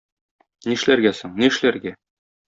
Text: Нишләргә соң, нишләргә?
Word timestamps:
Нишләргә 0.69 1.11
соң, 1.17 1.35
нишләргә? 1.43 1.93